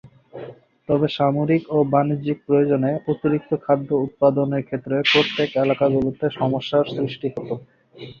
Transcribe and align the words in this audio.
তবে 0.89 1.07
সামরিক 1.17 1.63
ও 1.69 1.87
বাণিজ্যিক 1.93 2.37
প্রয়োজনে 2.45 2.91
অতিরিক্ত 3.11 3.51
খাদ্য 3.65 3.89
উৎপাদনের 4.05 4.65
ক্ষেত্রে 4.67 4.95
প্রত্যন্ত 5.05 5.37
এলাকাগুলোতে 5.57 6.25
সমস্যার 6.39 6.85
সৃষ্টি 6.95 7.27
হত। 7.35 7.49